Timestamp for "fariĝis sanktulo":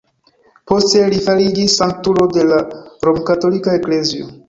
1.27-2.27